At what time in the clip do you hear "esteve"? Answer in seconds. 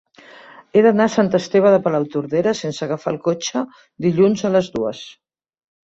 1.41-1.75